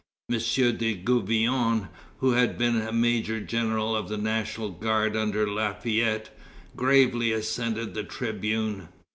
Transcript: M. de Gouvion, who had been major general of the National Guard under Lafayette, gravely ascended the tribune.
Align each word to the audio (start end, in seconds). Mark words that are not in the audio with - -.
M. 0.31 0.39
de 0.77 0.95
Gouvion, 0.95 1.87
who 2.21 2.31
had 2.31 2.57
been 2.57 2.89
major 2.99 3.39
general 3.39 3.95
of 3.95 4.09
the 4.09 4.17
National 4.17 4.71
Guard 4.71 5.15
under 5.15 5.47
Lafayette, 5.47 6.35
gravely 6.75 7.31
ascended 7.31 7.93
the 7.93 8.03
tribune. 8.03 8.87